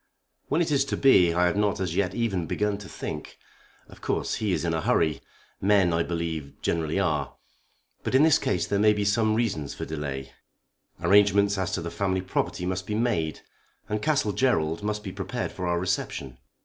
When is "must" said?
12.65-12.87, 14.81-15.03